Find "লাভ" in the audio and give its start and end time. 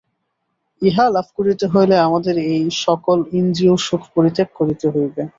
1.09-1.27